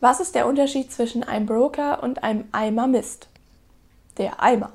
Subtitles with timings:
[0.00, 3.28] Was ist der Unterschied zwischen einem Broker und einem Eimer Mist?
[4.16, 4.72] Der Eimer.